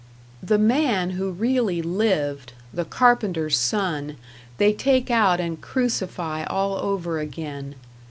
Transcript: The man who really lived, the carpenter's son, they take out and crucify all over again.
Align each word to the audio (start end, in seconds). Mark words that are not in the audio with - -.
The 0.41 0.57
man 0.57 1.11
who 1.11 1.29
really 1.29 1.83
lived, 1.83 2.53
the 2.73 2.85
carpenter's 2.85 3.55
son, 3.55 4.17
they 4.57 4.73
take 4.73 5.11
out 5.11 5.39
and 5.39 5.61
crucify 5.61 6.43
all 6.45 6.73
over 6.77 7.19
again. 7.19 7.75